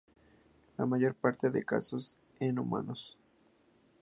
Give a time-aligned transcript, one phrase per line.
[0.79, 3.19] La mayor parte de casos en humanos.